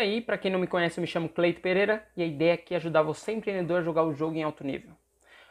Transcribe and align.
E 0.00 0.02
aí, 0.02 0.20
para 0.22 0.38
quem 0.38 0.50
não 0.50 0.58
me 0.58 0.66
conhece, 0.66 0.98
eu 0.98 1.02
me 1.02 1.06
chamo 1.06 1.28
Cleito 1.28 1.60
Pereira 1.60 2.02
e 2.16 2.22
a 2.22 2.26
ideia 2.26 2.54
aqui 2.54 2.72
é 2.72 2.78
ajudar 2.78 3.02
você 3.02 3.32
empreendedor 3.32 3.80
a 3.80 3.82
jogar 3.82 4.02
o 4.02 4.14
jogo 4.14 4.34
em 4.34 4.42
alto 4.42 4.64
nível. 4.64 4.92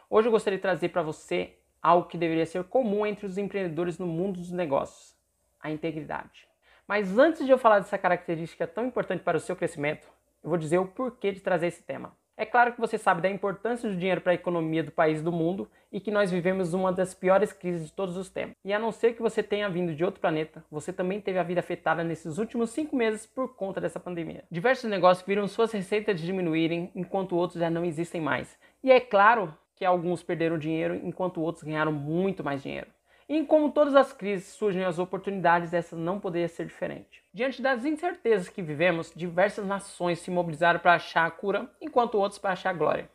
Hoje 0.09 0.27
eu 0.27 0.31
gostaria 0.31 0.57
de 0.57 0.61
trazer 0.63 0.89
para 0.89 1.03
você 1.03 1.53
algo 1.79 2.07
que 2.07 2.17
deveria 2.17 2.47
ser 2.47 2.63
comum 2.63 3.05
entre 3.05 3.27
os 3.27 3.37
empreendedores 3.37 3.99
no 3.99 4.07
mundo 4.07 4.39
dos 4.39 4.51
negócios: 4.51 5.15
a 5.59 5.69
integridade. 5.69 6.47
Mas 6.87 7.15
antes 7.15 7.45
de 7.45 7.51
eu 7.51 7.59
falar 7.59 7.77
dessa 7.77 7.95
característica 7.95 8.65
tão 8.65 8.87
importante 8.87 9.21
para 9.21 9.37
o 9.37 9.39
seu 9.39 9.55
crescimento, 9.55 10.09
eu 10.43 10.49
vou 10.49 10.57
dizer 10.57 10.79
o 10.79 10.87
porquê 10.87 11.31
de 11.31 11.41
trazer 11.41 11.67
esse 11.67 11.83
tema. 11.83 12.17
É 12.39 12.45
claro 12.45 12.71
que 12.71 12.79
você 12.79 12.97
sabe 12.97 13.21
da 13.21 13.29
importância 13.29 13.89
do 13.89 13.97
dinheiro 13.97 14.21
para 14.21 14.31
a 14.31 14.35
economia 14.35 14.81
do 14.81 14.93
país 14.93 15.19
e 15.19 15.21
do 15.21 15.29
mundo 15.29 15.69
e 15.91 15.99
que 15.99 16.09
nós 16.09 16.31
vivemos 16.31 16.73
uma 16.73 16.89
das 16.89 17.13
piores 17.13 17.51
crises 17.51 17.87
de 17.87 17.91
todos 17.91 18.15
os 18.15 18.29
tempos. 18.29 18.55
E 18.63 18.71
a 18.71 18.79
não 18.79 18.93
ser 18.93 19.13
que 19.13 19.21
você 19.21 19.43
tenha 19.43 19.69
vindo 19.69 19.93
de 19.93 20.05
outro 20.05 20.21
planeta, 20.21 20.63
você 20.71 20.93
também 20.93 21.19
teve 21.19 21.37
a 21.37 21.43
vida 21.43 21.59
afetada 21.59 22.01
nesses 22.01 22.37
últimos 22.37 22.69
cinco 22.69 22.95
meses 22.95 23.25
por 23.25 23.55
conta 23.55 23.81
dessa 23.81 23.99
pandemia. 23.99 24.45
Diversos 24.49 24.89
negócios 24.89 25.27
viram 25.27 25.49
suas 25.49 25.73
receitas 25.73 26.21
diminuírem 26.21 26.89
enquanto 26.95 27.35
outros 27.35 27.59
já 27.59 27.69
não 27.69 27.83
existem 27.83 28.21
mais. 28.21 28.57
E 28.81 28.89
é 28.89 29.01
claro 29.01 29.53
que 29.75 29.83
alguns 29.83 30.23
perderam 30.23 30.57
dinheiro 30.57 30.95
enquanto 31.03 31.41
outros 31.41 31.65
ganharam 31.65 31.91
muito 31.91 32.41
mais 32.41 32.63
dinheiro. 32.63 32.87
E 33.29 33.45
como 33.45 33.71
todas 33.71 33.95
as 33.95 34.11
crises 34.11 34.47
surgem 34.47 34.83
as 34.83 34.97
oportunidades, 34.97 35.71
essa 35.71 35.95
não 35.95 36.19
poderia 36.19 36.47
ser 36.47 36.65
diferente. 36.65 37.23
Diante 37.31 37.61
das 37.61 37.85
incertezas 37.85 38.49
que 38.49 38.59
vivemos, 38.59 39.13
diversas 39.15 39.67
nações 39.67 40.17
se 40.17 40.31
mobilizaram 40.31 40.79
para 40.79 40.95
achar 40.95 41.27
a 41.27 41.29
cura, 41.29 41.69
enquanto 41.79 42.15
outros 42.15 42.39
para 42.39 42.53
achar 42.53 42.71
a 42.71 42.73
glória. 42.73 43.07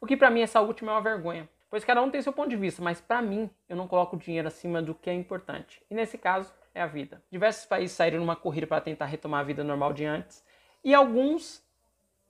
O 0.00 0.06
que 0.06 0.16
para 0.16 0.30
mim 0.30 0.40
essa 0.40 0.58
última 0.62 0.92
é 0.92 0.94
uma 0.94 1.02
vergonha, 1.02 1.46
pois 1.68 1.84
cada 1.84 2.00
um 2.00 2.10
tem 2.10 2.22
seu 2.22 2.32
ponto 2.32 2.48
de 2.48 2.56
vista, 2.56 2.82
mas 2.82 2.98
para 2.98 3.20
mim 3.20 3.50
eu 3.68 3.76
não 3.76 3.86
coloco 3.86 4.16
o 4.16 4.18
dinheiro 4.18 4.48
acima 4.48 4.80
do 4.80 4.94
que 4.94 5.10
é 5.10 5.12
importante. 5.12 5.82
E 5.90 5.94
nesse 5.94 6.16
caso 6.16 6.50
é 6.74 6.80
a 6.80 6.86
vida. 6.86 7.22
Diversos 7.30 7.66
países 7.66 7.94
saíram 7.94 8.20
numa 8.20 8.36
corrida 8.36 8.66
para 8.66 8.80
tentar 8.80 9.04
retomar 9.04 9.40
a 9.40 9.44
vida 9.44 9.62
normal 9.62 9.92
de 9.92 10.06
antes, 10.06 10.42
e 10.82 10.94
alguns 10.94 11.62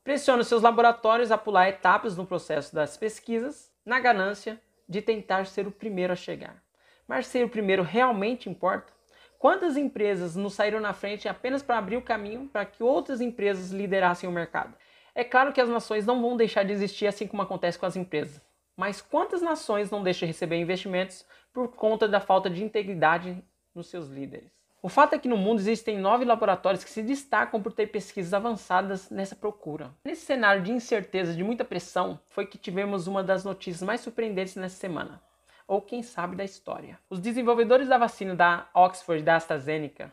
pressionam 0.03 0.43
seus 0.43 0.63
laboratórios 0.63 1.31
a 1.31 1.39
pular 1.39 1.69
etapas 1.69 2.17
no 2.17 2.27
processo 2.27 2.75
das 2.75 2.97
pesquisas, 2.97 3.73
na 3.87 4.01
ganância 4.01 4.61
de 4.89 5.01
tentar 5.01 5.47
ser 5.47 5.69
o 5.69 5.71
primeiro 5.71 6.13
a 6.13 6.17
chegar. 6.17 6.67
Mas 7.09 7.27
ser 7.27 7.43
o 7.43 7.49
primeiro 7.49 7.83
realmente 7.83 8.51
importa? 8.51 8.93
Quantas 9.39 9.79
empresas 9.79 10.37
não 10.37 10.51
saíram 10.51 10.79
na 10.79 10.93
frente 10.93 11.27
apenas 11.27 11.63
para 11.63 11.79
abrir 11.79 11.97
o 11.97 12.03
caminho 12.03 12.49
para 12.49 12.67
que 12.67 12.83
outras 12.83 13.23
empresas 13.23 13.71
liderassem 13.71 14.29
o 14.29 14.33
mercado? 14.33 14.75
É 15.15 15.25
claro 15.25 15.53
que 15.53 15.61
as 15.61 15.71
nações 15.71 16.05
não 16.05 16.21
vão 16.21 16.37
deixar 16.37 16.65
de 16.65 16.73
existir 16.73 17.07
assim 17.07 17.27
como 17.27 17.41
acontece 17.41 17.79
com 17.79 17.87
as 17.87 17.97
empresas. 17.97 18.43
Mas 18.77 19.01
quantas 19.01 19.41
nações 19.41 19.91
não 19.91 20.03
deixam 20.03 20.27
de 20.27 20.33
receber 20.33 20.57
investimentos 20.57 21.25
por 21.53 21.69
conta 21.69 22.07
da 22.07 22.21
falta 22.21 22.51
de 22.51 22.63
integridade 22.63 23.43
nos 23.75 23.87
seus 23.87 24.09
líderes? 24.09 24.53
O 24.83 24.89
fato 24.89 25.15
é 25.15 25.19
que 25.19 25.29
no 25.29 25.37
mundo 25.37 25.61
existem 25.61 25.99
nove 25.99 26.25
laboratórios 26.25 26.85
que 26.85 26.91
se 26.91 27.03
destacam 27.03 27.61
por 27.61 27.73
ter 27.73 27.87
pesquisas 27.89 28.35
avançadas 28.35 29.11
nessa 29.11 29.35
procura. 29.35 29.93
Nesse 30.05 30.27
cenário 30.27 30.63
de 30.63 30.71
incerteza, 30.71 31.35
de 31.35 31.43
muita 31.43 31.65
pressão, 31.65 32.21
foi 32.29 32.47
que 32.47 32.59
tivemos 32.59 33.07
uma 33.07 33.23
das 33.23 33.45
notícias 33.45 33.83
mais 33.83 34.01
surpreendentes 34.03 34.55
nessa 34.57 34.77
semana 34.77 35.21
ou 35.69 35.83
quem 35.83 36.03
sabe 36.03 36.35
da 36.35 36.45
história. 36.45 36.99
Os 37.11 37.21
desenvolvedores 37.21 37.87
da 37.87 37.99
vacina 37.99 38.35
da 38.35 38.67
Oxford 38.75 39.23
da 39.23 39.37
AstraZeneca, 39.37 40.11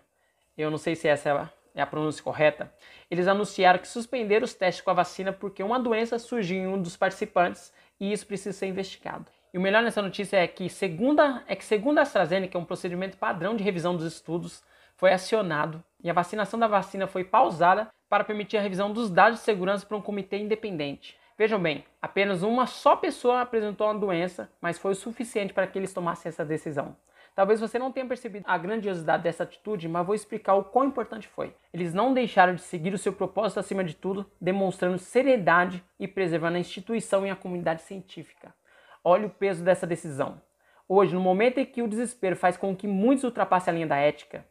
eu 0.57 0.69
não 0.69 0.77
sei 0.77 0.95
se 0.95 1.07
essa 1.07 1.49
é 1.73 1.81
a 1.81 1.87
pronúncia 1.87 2.21
correta, 2.21 2.71
eles 3.09 3.27
anunciaram 3.27 3.79
que 3.79 3.87
suspenderam 3.87 4.43
os 4.43 4.53
testes 4.53 4.83
com 4.83 4.91
a 4.91 4.93
vacina 4.93 5.31
porque 5.31 5.63
uma 5.63 5.79
doença 5.79 6.19
surgiu 6.19 6.57
em 6.57 6.67
um 6.67 6.81
dos 6.81 6.97
participantes 6.97 7.73
e 7.99 8.11
isso 8.11 8.27
precisa 8.27 8.57
ser 8.57 8.67
investigado. 8.67 9.31
E 9.53 9.57
o 9.57 9.61
melhor 9.61 9.81
nessa 9.81 10.01
notícia 10.01 10.35
é 10.35 10.45
que, 10.45 10.69
segunda, 10.69 11.41
é 11.47 11.55
que 11.55 11.63
segundo 11.63 11.99
a 11.99 12.01
AstraZeneca, 12.01 12.59
um 12.59 12.65
procedimento 12.65 13.17
padrão 13.17 13.55
de 13.55 13.63
revisão 13.63 13.95
dos 13.95 14.05
estudos 14.05 14.61
foi 14.97 15.13
acionado 15.13 15.81
e 16.03 16.09
a 16.09 16.13
vacinação 16.13 16.59
da 16.59 16.67
vacina 16.67 17.07
foi 17.07 17.23
pausada 17.23 17.89
para 18.09 18.25
permitir 18.25 18.57
a 18.57 18.61
revisão 18.61 18.91
dos 18.91 19.09
dados 19.09 19.39
de 19.39 19.45
segurança 19.45 19.85
para 19.85 19.95
um 19.95 20.01
comitê 20.01 20.37
independente. 20.37 21.17
Vejam 21.37 21.59
bem, 21.59 21.83
apenas 22.01 22.43
uma 22.43 22.65
só 22.65 22.95
pessoa 22.95 23.41
apresentou 23.41 23.89
a 23.89 23.93
doença, 23.93 24.49
mas 24.61 24.77
foi 24.77 24.93
o 24.93 24.95
suficiente 24.95 25.53
para 25.53 25.67
que 25.67 25.77
eles 25.77 25.93
tomassem 25.93 26.29
essa 26.29 26.45
decisão. 26.45 26.95
Talvez 27.35 27.59
você 27.59 27.77
não 27.77 27.91
tenha 27.91 28.05
percebido 28.05 28.45
a 28.47 28.57
grandiosidade 28.57 29.23
dessa 29.23 29.43
atitude, 29.43 29.89
mas 29.89 30.05
vou 30.05 30.15
explicar 30.15 30.53
o 30.53 30.63
quão 30.63 30.85
importante 30.85 31.27
foi. 31.27 31.53
Eles 31.73 31.93
não 31.93 32.13
deixaram 32.13 32.55
de 32.55 32.61
seguir 32.61 32.93
o 32.93 32.97
seu 32.97 33.11
propósito 33.11 33.59
acima 33.59 33.83
de 33.83 33.93
tudo, 33.93 34.25
demonstrando 34.39 34.97
seriedade 34.97 35.83
e 35.99 36.07
preservando 36.07 36.55
a 36.55 36.61
instituição 36.61 37.27
e 37.27 37.29
a 37.29 37.35
comunidade 37.35 37.81
científica. 37.81 38.55
Olhe 39.03 39.25
o 39.25 39.29
peso 39.29 39.61
dessa 39.61 39.85
decisão. 39.85 40.41
Hoje, 40.87 41.13
no 41.13 41.19
momento 41.19 41.57
em 41.57 41.65
que 41.65 41.81
o 41.81 41.87
desespero 41.89 42.37
faz 42.37 42.55
com 42.55 42.73
que 42.73 42.87
muitos 42.87 43.25
ultrapassem 43.25 43.71
a 43.71 43.75
linha 43.75 43.87
da 43.87 43.97
ética 43.97 44.45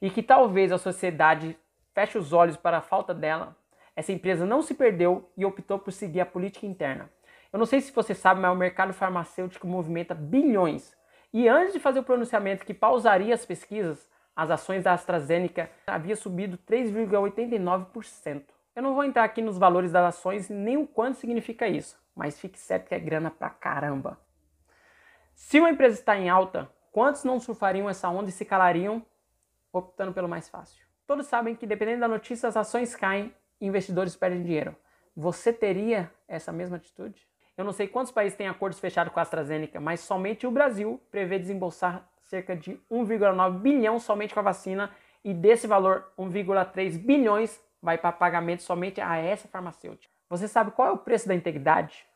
e 0.00 0.08
que 0.08 0.22
talvez 0.22 0.72
a 0.72 0.78
sociedade 0.78 1.58
feche 1.92 2.16
os 2.16 2.32
olhos 2.32 2.56
para 2.56 2.78
a 2.78 2.82
falta 2.82 3.12
dela, 3.12 3.54
essa 3.94 4.12
empresa 4.12 4.46
não 4.46 4.62
se 4.62 4.74
perdeu 4.74 5.30
e 5.36 5.44
optou 5.44 5.78
por 5.78 5.92
seguir 5.92 6.20
a 6.20 6.26
política 6.26 6.66
interna. 6.66 7.10
Eu 7.52 7.58
não 7.58 7.66
sei 7.66 7.80
se 7.80 7.92
você 7.92 8.14
sabe, 8.14 8.40
mas 8.40 8.52
o 8.52 8.56
mercado 8.56 8.94
farmacêutico 8.94 9.66
movimenta 9.66 10.14
bilhões. 10.14 10.96
E 11.32 11.48
antes 11.48 11.74
de 11.74 11.80
fazer 11.80 12.00
o 12.00 12.04
pronunciamento 12.04 12.64
que 12.64 12.72
pausaria 12.72 13.34
as 13.34 13.44
pesquisas, 13.44 14.08
as 14.34 14.50
ações 14.50 14.84
da 14.84 14.94
AstraZeneca 14.94 15.70
havia 15.86 16.16
subido 16.16 16.58
3,89%. 16.58 18.42
Eu 18.74 18.82
não 18.82 18.94
vou 18.94 19.04
entrar 19.04 19.24
aqui 19.24 19.42
nos 19.42 19.58
valores 19.58 19.92
das 19.92 20.16
ações 20.16 20.48
nem 20.48 20.78
o 20.78 20.86
quanto 20.86 21.18
significa 21.18 21.68
isso, 21.68 21.98
mas 22.16 22.40
fique 22.40 22.58
certo 22.58 22.88
que 22.88 22.94
é 22.94 22.98
grana 22.98 23.30
pra 23.30 23.50
caramba. 23.50 24.18
Se 25.34 25.58
uma 25.60 25.70
empresa 25.70 25.98
está 25.98 26.16
em 26.16 26.30
alta, 26.30 26.70
quantos 26.90 27.24
não 27.24 27.38
surfariam 27.38 27.90
essa 27.90 28.08
onda 28.08 28.30
e 28.30 28.32
se 28.32 28.46
calariam 28.46 29.04
optando 29.70 30.12
pelo 30.12 30.28
mais 30.28 30.48
fácil? 30.48 30.82
Todos 31.06 31.26
sabem 31.26 31.54
que 31.54 31.66
dependendo 31.66 32.00
da 32.00 32.08
notícia 32.08 32.48
as 32.48 32.56
ações 32.56 32.96
caem 32.96 33.34
investidores 33.66 34.16
perdem 34.16 34.42
dinheiro. 34.42 34.76
Você 35.16 35.52
teria 35.52 36.10
essa 36.26 36.52
mesma 36.52 36.76
atitude? 36.76 37.26
Eu 37.56 37.64
não 37.64 37.72
sei 37.72 37.86
quantos 37.86 38.10
países 38.10 38.36
têm 38.36 38.48
acordos 38.48 38.80
fechados 38.80 39.12
com 39.12 39.20
a 39.20 39.22
AstraZeneca, 39.22 39.78
mas 39.78 40.00
somente 40.00 40.46
o 40.46 40.50
Brasil 40.50 41.00
prevê 41.10 41.38
desembolsar 41.38 42.08
cerca 42.22 42.56
de 42.56 42.80
1,9 42.90 43.58
bilhão 43.58 43.98
somente 43.98 44.32
com 44.32 44.40
a 44.40 44.44
vacina 44.44 44.90
e 45.22 45.34
desse 45.34 45.66
valor 45.66 46.10
1,3 46.18 46.98
bilhões 46.98 47.60
vai 47.80 47.98
para 47.98 48.10
pagamento 48.10 48.62
somente 48.62 49.00
a 49.00 49.16
essa 49.16 49.46
farmacêutica. 49.48 50.12
Você 50.30 50.48
sabe 50.48 50.70
qual 50.70 50.88
é 50.88 50.92
o 50.92 50.98
preço 50.98 51.28
da 51.28 51.34
integridade? 51.34 52.06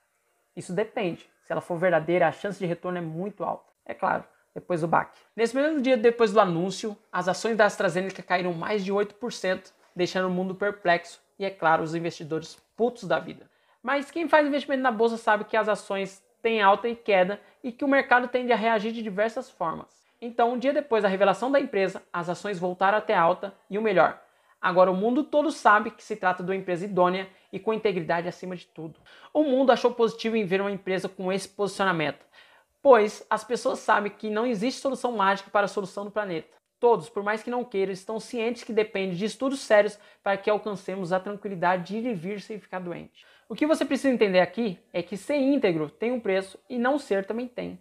Isso 0.57 0.73
depende. 0.73 1.29
Se 1.45 1.53
ela 1.53 1.61
for 1.61 1.77
verdadeira, 1.77 2.27
a 2.27 2.33
chance 2.33 2.59
de 2.59 2.65
retorno 2.65 2.97
é 2.97 3.03
muito 3.03 3.45
alta. 3.45 3.71
É 3.85 3.93
claro, 3.93 4.25
depois 4.55 4.81
do 4.81 4.89
BAC. 4.89 5.17
Nesse 5.37 5.55
mesmo 5.55 5.83
dia 5.83 5.99
depois 5.99 6.33
do 6.33 6.41
anúncio, 6.41 6.97
as 7.13 7.29
ações 7.29 7.57
da 7.57 7.67
AstraZeneca 7.67 8.23
caíram 8.23 8.55
mais 8.55 8.83
de 8.83 8.93
8%, 8.93 9.71
deixando 9.95 10.29
o 10.29 10.31
mundo 10.31 10.55
perplexo 10.55 11.21
e, 11.39 11.45
é 11.45 11.51
claro, 11.51 11.83
os 11.83 11.95
investidores 11.95 12.57
putos 12.77 13.05
da 13.05 13.19
vida. 13.19 13.49
Mas 13.83 14.11
quem 14.11 14.29
faz 14.29 14.47
investimento 14.47 14.83
na 14.83 14.91
bolsa 14.91 15.17
sabe 15.17 15.45
que 15.45 15.57
as 15.57 15.69
ações 15.69 16.25
têm 16.43 16.61
alta 16.61 16.89
e 16.89 16.97
queda 16.97 17.41
e 17.63 17.73
que 17.73 17.85
o 17.85 17.89
mercado 17.89 18.29
tende 18.29 18.53
a 18.53 18.57
reagir 18.57 18.93
de 18.93 19.03
diversas 19.03 19.51
formas. 19.51 19.89
Então, 20.21 20.53
um 20.53 20.59
dia 20.59 20.73
depois 20.73 21.03
da 21.03 21.09
revelação 21.09 21.51
da 21.51 21.61
empresa, 21.61 22.03
as 22.13 22.29
ações 22.29 22.59
voltaram 22.59 22.99
até 22.99 23.15
alta 23.15 23.55
e 23.69 23.77
o 23.77 23.83
melhor, 23.83 24.21
agora 24.61 24.91
o 24.91 24.97
mundo 24.97 25.23
todo 25.23 25.51
sabe 25.51 25.91
que 25.91 26.03
se 26.03 26.17
trata 26.17 26.43
de 26.43 26.51
uma 26.51 26.57
empresa 26.57 26.85
idônea 26.85 27.29
e 27.53 27.59
com 27.59 27.75
integridade 27.75 28.27
acima 28.27 28.57
de 28.57 28.67
tudo. 28.67 28.99
O 29.33 29.43
mundo 29.43 29.71
achou 29.71 29.93
positivo 29.93 30.37
em 30.37 30.45
ver 30.45 30.61
uma 30.61 30.71
empresa 30.71 31.09
com 31.09 31.33
esse 31.33 31.49
posicionamento, 31.49 32.25
pois 32.83 33.27
as 33.29 33.45
pessoas 33.45 33.79
sabem 33.81 34.11
que 34.11 34.31
não 34.31 34.47
existe 34.47 34.81
solução 34.81 35.13
mágica 35.13 35.51
para 35.51 35.67
a 35.67 35.69
solução 35.69 36.05
do 36.05 36.11
planeta. 36.11 36.57
Todos, 36.79 37.09
por 37.09 37.23
mais 37.23 37.43
que 37.43 37.51
não 37.51 37.65
queiram, 37.65 37.93
estão 37.93 38.21
cientes 38.21 38.63
que 38.63 38.73
depende 38.73 39.17
de 39.17 39.25
estudos 39.25 39.61
sérios 39.61 39.99
para 40.23 40.37
que 40.37 40.51
alcancemos 40.51 41.13
a 41.13 41.21
tranquilidade 41.21 41.85
de 41.85 41.99
ir 41.99 42.11
e 42.11 42.15
vir 42.15 42.41
sem 42.41 42.61
ficar 42.61 42.81
doente. 42.81 43.25
O 43.49 43.55
que 43.55 43.67
você 43.67 43.85
precisa 43.85 44.13
entender 44.13 44.41
aqui 44.41 44.79
é 44.93 45.03
que 45.03 45.17
ser 45.17 45.37
íntegro 45.37 45.89
tem 45.89 46.13
um 46.13 46.21
preço 46.21 46.59
e 46.69 46.79
não 46.79 46.99
ser 46.99 47.25
também 47.25 47.47
tem. 47.49 47.79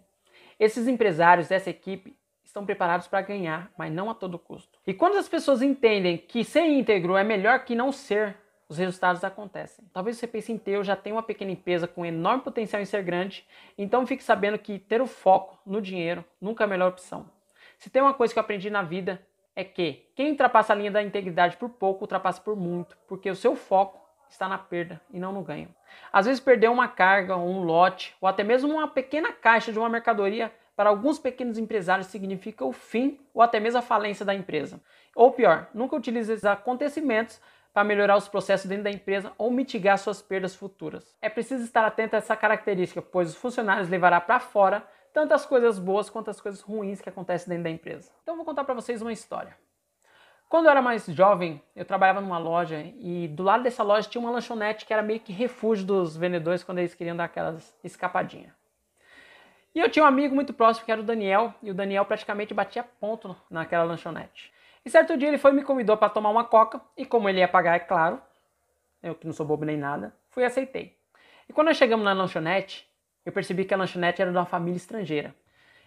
Esses 0.58 0.88
empresários 0.88 1.48
dessa 1.48 1.68
equipe 1.68 2.16
estão 2.44 2.64
preparados 2.64 3.06
para 3.06 3.20
ganhar, 3.20 3.70
mas 3.76 3.92
não 3.92 4.08
a 4.08 4.14
todo 4.14 4.38
custo. 4.38 4.78
E 4.86 4.94
quando 4.94 5.18
as 5.18 5.28
pessoas 5.28 5.60
entendem 5.60 6.16
que 6.16 6.42
ser 6.42 6.64
íntegro 6.64 7.16
é 7.16 7.24
melhor 7.24 7.64
que 7.64 7.74
não 7.74 7.92
ser, 7.92 8.36
os 8.68 8.78
resultados 8.78 9.22
acontecem. 9.22 9.84
Talvez 9.92 10.16
você 10.16 10.26
pense 10.26 10.50
em 10.50 10.58
ter, 10.58 10.72
eu 10.72 10.84
já 10.84 10.96
tenho 10.96 11.16
uma 11.16 11.22
pequena 11.22 11.50
empresa 11.50 11.86
com 11.86 12.06
enorme 12.06 12.42
potencial 12.42 12.80
em 12.80 12.86
ser 12.86 13.02
grande, 13.02 13.46
então 13.76 14.06
fique 14.06 14.24
sabendo 14.24 14.58
que 14.58 14.78
ter 14.78 15.02
o 15.02 15.06
foco 15.06 15.58
no 15.66 15.82
dinheiro 15.82 16.24
nunca 16.40 16.64
é 16.64 16.66
a 16.66 16.68
melhor 16.68 16.88
opção. 16.88 17.30
Se 17.78 17.90
tem 17.90 18.02
uma 18.02 18.14
coisa 18.14 18.32
que 18.32 18.38
eu 18.38 18.42
aprendi 18.42 18.70
na 18.70 18.82
vida 18.82 19.20
é 19.54 19.64
que 19.64 20.06
quem 20.14 20.30
ultrapassa 20.30 20.72
a 20.72 20.76
linha 20.76 20.90
da 20.90 21.02
integridade 21.02 21.56
por 21.56 21.70
pouco 21.70 22.02
ultrapassa 22.04 22.40
por 22.40 22.56
muito, 22.56 22.96
porque 23.06 23.30
o 23.30 23.36
seu 23.36 23.56
foco 23.56 24.06
está 24.28 24.48
na 24.48 24.58
perda 24.58 25.00
e 25.10 25.18
não 25.18 25.32
no 25.32 25.42
ganho. 25.42 25.74
Às 26.12 26.26
vezes 26.26 26.40
perder 26.40 26.68
uma 26.68 26.88
carga, 26.88 27.36
um 27.36 27.62
lote 27.62 28.14
ou 28.20 28.28
até 28.28 28.42
mesmo 28.42 28.72
uma 28.72 28.88
pequena 28.88 29.32
caixa 29.32 29.72
de 29.72 29.78
uma 29.78 29.88
mercadoria 29.88 30.52
para 30.74 30.90
alguns 30.90 31.18
pequenos 31.18 31.56
empresários 31.56 32.08
significa 32.08 32.64
o 32.64 32.72
fim 32.72 33.18
ou 33.32 33.40
até 33.40 33.58
mesmo 33.58 33.78
a 33.78 33.82
falência 33.82 34.26
da 34.26 34.34
empresa. 34.34 34.80
Ou 35.14 35.32
pior, 35.32 35.68
nunca 35.72 35.96
utilize 35.96 36.30
esses 36.30 36.44
acontecimentos 36.44 37.40
para 37.72 37.84
melhorar 37.84 38.16
os 38.16 38.28
processos 38.28 38.66
dentro 38.66 38.84
da 38.84 38.90
empresa 38.90 39.32
ou 39.38 39.50
mitigar 39.50 39.98
suas 39.98 40.20
perdas 40.20 40.54
futuras. 40.54 41.16
É 41.20 41.28
preciso 41.28 41.64
estar 41.64 41.84
atento 41.86 42.14
a 42.14 42.18
essa 42.18 42.36
característica, 42.36 43.00
pois 43.00 43.30
os 43.30 43.36
funcionários 43.36 43.88
levará 43.88 44.20
para 44.20 44.38
fora 44.38 44.86
tanto 45.16 45.32
as 45.32 45.46
coisas 45.46 45.78
boas 45.78 46.10
quanto 46.10 46.28
as 46.28 46.38
coisas 46.42 46.60
ruins 46.60 47.00
que 47.00 47.08
acontecem 47.08 47.48
dentro 47.48 47.64
da 47.64 47.70
empresa. 47.70 48.12
Então 48.22 48.34
eu 48.34 48.36
vou 48.36 48.44
contar 48.44 48.64
para 48.64 48.74
vocês 48.74 49.00
uma 49.00 49.14
história. 49.14 49.56
Quando 50.46 50.66
eu 50.66 50.70
era 50.70 50.82
mais 50.82 51.06
jovem, 51.06 51.62
eu 51.74 51.86
trabalhava 51.86 52.20
numa 52.20 52.36
loja 52.36 52.82
e 52.98 53.26
do 53.28 53.42
lado 53.42 53.62
dessa 53.62 53.82
loja 53.82 54.06
tinha 54.10 54.20
uma 54.20 54.30
lanchonete 54.30 54.84
que 54.84 54.92
era 54.92 55.02
meio 55.02 55.18
que 55.18 55.32
refúgio 55.32 55.86
dos 55.86 56.18
vendedores 56.18 56.62
quando 56.62 56.80
eles 56.80 56.94
queriam 56.94 57.16
dar 57.16 57.24
aquelas 57.24 57.74
escapadinhas. 57.82 58.52
E 59.74 59.80
eu 59.80 59.88
tinha 59.88 60.04
um 60.04 60.06
amigo 60.06 60.34
muito 60.34 60.52
próximo 60.52 60.84
que 60.84 60.92
era 60.92 61.00
o 61.00 61.04
Daniel, 61.04 61.54
e 61.62 61.70
o 61.70 61.74
Daniel 61.74 62.04
praticamente 62.04 62.52
batia 62.52 62.84
ponto 62.84 63.34
naquela 63.48 63.84
lanchonete. 63.84 64.52
E 64.84 64.90
certo 64.90 65.16
dia 65.16 65.28
ele 65.28 65.38
foi 65.38 65.50
e 65.50 65.54
me 65.54 65.62
convidou 65.62 65.96
para 65.96 66.10
tomar 66.10 66.28
uma 66.28 66.44
coca, 66.44 66.78
e 66.94 67.06
como 67.06 67.26
ele 67.26 67.38
ia 67.38 67.48
pagar, 67.48 67.76
é 67.76 67.78
claro, 67.78 68.20
eu 69.02 69.14
que 69.14 69.24
não 69.24 69.32
sou 69.32 69.46
bobo 69.46 69.64
nem 69.64 69.78
nada, 69.78 70.14
fui 70.28 70.42
e 70.42 70.46
aceitei. 70.46 70.94
E 71.48 71.54
quando 71.54 71.68
nós 71.68 71.78
chegamos 71.78 72.04
na 72.04 72.12
lanchonete, 72.12 72.85
eu 73.26 73.32
percebi 73.32 73.64
que 73.64 73.74
a 73.74 73.76
lanchonete 73.76 74.22
era 74.22 74.30
de 74.30 74.36
uma 74.38 74.46
família 74.46 74.76
estrangeira. 74.76 75.34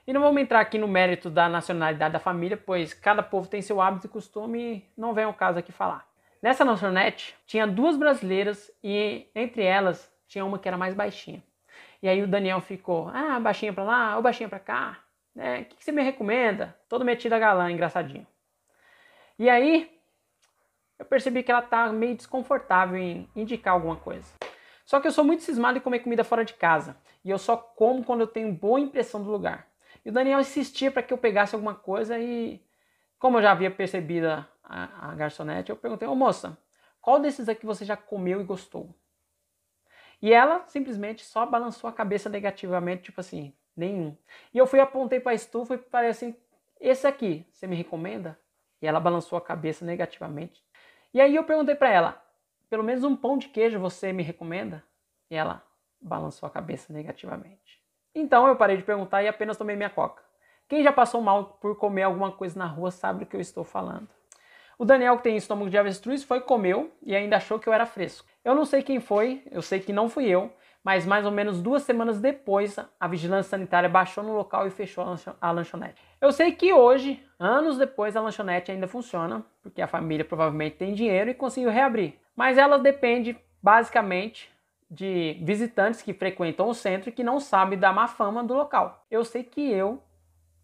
E 0.06 0.12
não 0.12 0.19
vamos 0.19 0.41
entrar 0.41 0.59
aqui 0.59 0.77
no 0.77 0.88
mérito 0.88 1.30
da 1.30 1.47
nacionalidade 1.47 2.12
da 2.12 2.19
família, 2.19 2.57
pois 2.57 2.94
cada 2.94 3.24
povo 3.24 3.47
tem 3.47 3.62
seu 3.62 3.80
hábito 3.80 4.07
e 4.07 4.09
costume 4.09 4.59
e 4.59 4.86
não 4.97 5.13
vem 5.13 5.24
ao 5.24 5.33
caso 5.33 5.57
aqui 5.57 5.71
falar. 5.71 6.06
Nessa 6.41 6.65
lanchonete 6.65 7.36
tinha 7.47 7.65
duas 7.65 7.95
brasileiras 7.95 8.69
e 8.83 9.25
entre 9.33 9.63
elas 9.63 10.12
tinha 10.27 10.44
uma 10.44 10.59
que 10.59 10.68
era 10.68 10.77
mais 10.77 10.94
baixinha. 10.94 11.41
E 12.03 12.09
aí 12.09 12.21
o 12.21 12.27
Daniel 12.27 12.59
ficou, 12.59 13.09
ah, 13.13 13.39
baixinha 13.39 13.71
pra 13.71 13.83
lá, 13.83 14.15
ou 14.18 14.21
baixinha 14.21 14.50
pra 14.50 14.59
cá, 14.59 15.00
né? 15.33 15.62
O 15.62 15.65
que, 15.65 15.77
que 15.77 15.83
você 15.83 15.91
me 15.91 16.01
recomenda? 16.01 16.75
Todo 16.89 17.06
metido 17.06 17.33
a 17.33 17.39
galã, 17.39 17.71
engraçadinho. 17.71 18.27
E 19.38 19.50
aí 19.50 19.89
eu 20.97 21.06
percebi 21.06 21.41
que 21.41 21.51
ela 21.51 21.62
tá 21.62 21.88
meio 21.88 22.15
desconfortável 22.15 22.97
em 22.97 23.30
indicar 23.33 23.74
alguma 23.74 23.95
coisa. 23.95 24.33
Só 24.89 25.00
que 25.00 25.06
eu 25.06 25.12
sou 25.12 25.24
muito 25.24 25.44
cismado 25.44 25.77
em 25.77 25.81
comer 25.81 26.00
comida 26.00 26.24
fora 26.24 26.44
de 26.44 26.56
casa. 26.56 26.97
E 27.24 27.30
eu 27.30 27.38
só 27.38 27.56
como 27.56 28.03
quando 28.03 28.21
eu 28.21 28.27
tenho 28.27 28.51
boa 28.51 28.80
impressão 28.80 29.21
do 29.24 29.30
lugar. 29.30 29.68
E 30.03 30.09
o 30.09 30.12
Daniel 30.12 30.39
insistia 30.39 30.89
para 30.89 31.03
que 31.03 31.13
eu 31.13 31.18
pegasse 31.19 31.53
alguma 31.53 31.75
coisa 31.75 32.18
e, 32.18 32.59
como 33.19 33.38
eu 33.38 33.44
já 33.44 33.51
havia 33.51 33.69
percebido 33.69 34.25
a, 34.25 34.47
a, 34.63 35.13
garçonete, 35.13 35.69
eu 35.69 35.75
perguntei, 35.75 36.07
ô 36.07 36.15
moça, 36.15 36.57
qual 37.00 37.19
desses 37.19 37.47
aqui 37.47 37.68
você 37.68 37.86
já 37.86 37.95
comeu 37.95 38.41
e 38.41 38.44
gostou? 38.44 38.89
E 40.19 40.33
ela 40.33 40.65
simplesmente 40.65 41.24
só 41.24 41.45
balançou 41.45 41.88
a 41.88 41.94
cabeça 41.94 42.27
negativamente, 42.27 43.03
tipo 43.03 43.21
assim, 43.21 43.53
nenhum. 43.77 44.18
E 44.51 44.57
eu 44.57 44.65
fui 44.65 44.80
apontei 44.80 45.19
para 45.19 45.33
a 45.33 45.36
estufa 45.36 45.75
e 45.75 45.77
falei 45.77 46.09
assim, 46.09 46.36
esse 46.80 47.06
aqui, 47.06 47.45
você 47.51 47.68
me 47.68 47.75
recomenda? 47.75 48.39
E 48.81 48.88
ela 48.88 49.00
balançou 49.00 49.38
a 49.38 49.41
cabeça 49.41 49.86
negativamente. 49.86 50.65
E 51.13 51.21
aí 51.21 51.36
eu 51.36 51.44
perguntei 51.44 51.75
para 51.75 51.89
ela, 51.89 52.28
pelo 52.69 52.83
menos 52.83 53.04
um 53.04 53.16
pão 53.16 53.38
de 53.38 53.50
queijo 53.50 53.80
você 53.80 54.13
me 54.13 54.24
recomenda? 54.24 54.83
E 55.30 55.36
ela 55.36 55.63
balançou 56.01 56.48
a 56.48 56.50
cabeça 56.50 56.94
negativamente. 56.94 57.81
Então 58.13 58.48
eu 58.48 58.56
parei 58.56 58.77
de 58.77 58.83
perguntar 58.83 59.24
e 59.24 59.27
apenas 59.27 59.57
tomei 59.57 59.75
minha 59.75 59.89
coca. 59.89 60.24
Quem 60.68 60.83
já 60.83 60.92
passou 60.92 61.21
mal 61.21 61.57
por 61.60 61.75
comer 61.77 62.04
alguma 62.04 62.31
coisa 62.31 62.57
na 62.57 62.66
rua 62.66 62.92
sabe 62.92 63.19
do 63.19 63.25
que 63.25 63.36
eu 63.36 63.42
estou 63.42 63.63
falando. 63.63 64.07
O 64.77 64.86
Daniel, 64.86 65.18
que 65.18 65.24
tem 65.24 65.36
estômago 65.36 65.69
de 65.69 65.77
avestruz, 65.77 66.24
foi 66.24 66.39
comeu 66.39 66.92
e 67.04 67.16
ainda 67.16 67.36
achou 67.36 67.60
que 67.60 67.68
eu 67.68 67.74
era 67.74 67.86
fresco. 67.86 68.25
Eu 68.45 68.56
não 68.56 68.63
sei 68.66 68.81
quem 68.81 69.00
foi, 69.00 69.44
eu 69.51 69.62
sei 69.62 69.80
que 69.80 69.92
não 69.92 70.07
fui 70.07 70.27
eu, 70.27 70.54
mas 70.83 71.06
mais 71.06 71.25
ou 71.25 71.31
menos 71.31 71.62
duas 71.62 71.83
semanas 71.83 72.22
depois, 72.22 72.77
a 73.00 73.07
vigilância 73.07 73.50
sanitária 73.50 73.89
baixou 73.89 74.24
no 74.24 74.33
local 74.33 74.65
e 74.65 74.69
fechou 74.69 75.04
a 75.42 75.51
lanchonete. 75.51 76.01
Eu 76.22 76.31
sei 76.31 76.54
que 76.54 76.72
hoje, 76.72 77.22
anos 77.38 77.77
depois, 77.77 78.15
a 78.15 78.22
lanchonete 78.22 78.72
ainda 78.72 78.88
funciona, 78.88 79.45
porque 79.62 79.81
a 79.81 79.88
família 79.88 80.24
provavelmente 80.24 80.77
tem 80.77 80.94
dinheiro 80.94 81.30
e 81.30 81.33
conseguiu 81.33 81.69
reabrir. 81.69 82.18
Mas 82.39 82.57
ela 82.57 82.80
depende 82.80 83.38
basicamente 83.62 84.50
de 84.89 85.38
visitantes 85.44 86.01
que 86.01 86.13
frequentam 86.13 86.69
o 86.69 86.74
centro 86.74 87.09
e 87.09 87.12
que 87.12 87.21
não 87.21 87.38
sabem 87.38 87.77
da 87.77 87.91
má 87.91 88.07
fama 88.07 88.41
do 88.41 88.53
local. 88.53 89.06
Eu 89.12 89.25
sei 89.25 89.44
que 89.44 89.69
eu 89.69 90.01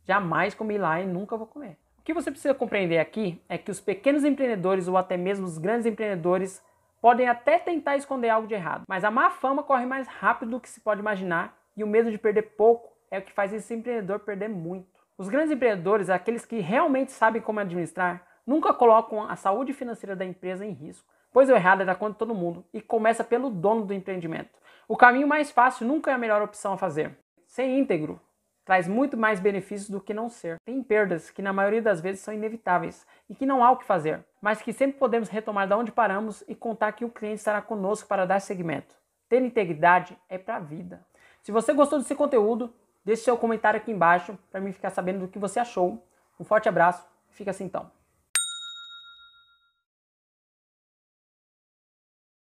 jamais 0.06 0.54
comi 0.54 0.78
lá 0.78 1.02
e 1.02 1.06
nunca 1.06 1.36
vou 1.36 1.46
comer. 1.46 1.78
O 2.00 2.02
que 2.02 2.14
você 2.14 2.32
precisa 2.32 2.54
compreender 2.54 2.98
aqui 2.98 3.42
é 3.50 3.58
que 3.58 3.70
os 3.70 3.82
pequenos 3.82 4.24
empreendedores 4.24 4.88
ou 4.88 4.96
até 4.96 5.18
mesmo 5.18 5.46
os 5.46 5.58
grandes 5.58 5.86
empreendedores 5.86 6.64
podem 7.02 7.28
até 7.28 7.60
tentar 7.60 7.98
esconder 7.98 8.30
algo 8.30 8.48
de 8.48 8.54
errado, 8.54 8.84
mas 8.88 9.04
a 9.04 9.12
má 9.12 9.30
fama 9.30 9.62
corre 9.62 9.86
mais 9.86 10.08
rápido 10.08 10.52
do 10.52 10.62
que 10.62 10.70
se 10.70 10.80
pode 10.80 11.02
imaginar 11.02 11.58
e 11.76 11.84
o 11.84 11.88
medo 11.88 12.10
de 12.10 12.18
perder 12.18 12.56
pouco 12.56 12.90
é 13.12 13.20
o 13.20 13.22
que 13.22 13.34
faz 13.34 13.52
esse 13.52 13.74
empreendedor 13.74 14.20
perder 14.20 14.48
muito. 14.48 14.88
Os 15.18 15.28
grandes 15.28 15.52
empreendedores, 15.52 16.10
aqueles 16.10 16.46
que 16.46 16.62
realmente 16.62 17.12
sabem 17.12 17.42
como 17.42 17.60
administrar, 17.60 18.26
nunca 18.48 18.74
colocam 18.74 19.30
a 19.30 19.36
saúde 19.36 19.74
financeira 19.74 20.16
da 20.16 20.24
empresa 20.24 20.66
em 20.66 20.72
risco 20.72 21.14
pois 21.36 21.50
o 21.50 21.54
errado 21.54 21.82
é 21.82 21.86
da 21.86 21.94
conta 21.94 22.14
de 22.14 22.20
todo 22.20 22.34
mundo 22.34 22.64
e 22.74 22.80
começa 22.80 23.22
pelo 23.22 23.50
dono 23.50 23.84
do 23.86 23.94
empreendimento. 23.94 24.58
O 24.88 24.96
caminho 24.96 25.28
mais 25.28 25.52
fácil 25.52 25.86
nunca 25.86 26.10
é 26.10 26.14
a 26.14 26.18
melhor 26.18 26.42
opção 26.42 26.72
a 26.72 26.78
fazer. 26.78 27.12
Ser 27.46 27.66
íntegro 27.66 28.22
traz 28.64 28.88
muito 28.88 29.18
mais 29.18 29.38
benefícios 29.42 29.90
do 29.90 30.00
que 30.00 30.14
não 30.14 30.30
ser. 30.30 30.56
Tem 30.64 30.82
perdas 30.82 31.30
que 31.30 31.42
na 31.42 31.52
maioria 31.52 31.82
das 31.82 32.00
vezes 32.00 32.22
são 32.22 32.34
inevitáveis 32.34 33.06
e 33.30 33.36
que 33.36 33.46
não 33.46 33.66
há 33.66 33.72
o 33.72 33.76
que 33.76 33.84
fazer, 33.84 34.24
mas 34.42 34.62
que 34.62 34.72
sempre 34.72 34.98
podemos 34.98 35.28
retomar 35.28 35.68
da 35.68 35.76
onde 35.76 35.92
paramos 35.92 36.42
e 36.48 36.56
contar 36.56 36.94
que 36.94 37.04
o 37.04 37.10
cliente 37.10 37.40
estará 37.40 37.62
conosco 37.62 38.08
para 38.08 38.26
dar 38.26 38.40
seguimento. 38.40 38.96
Ter 39.28 39.42
integridade 39.42 40.18
é 40.30 40.38
para 40.38 40.56
a 40.56 40.60
vida. 40.60 41.06
Se 41.42 41.52
você 41.52 41.74
gostou 41.74 42.00
desse 42.00 42.16
conteúdo, 42.16 42.74
deixe 43.04 43.24
seu 43.24 43.38
comentário 43.38 43.78
aqui 43.78 43.92
embaixo 43.92 44.40
para 44.50 44.62
mim 44.62 44.72
ficar 44.72 44.90
sabendo 44.90 45.20
do 45.20 45.28
que 45.28 45.38
você 45.38 45.60
achou. 45.60 46.02
Um 46.40 46.46
forte 46.46 46.70
abraço, 46.70 47.06
fica 47.28 47.52
assim 47.52 47.66
então. 47.66 47.92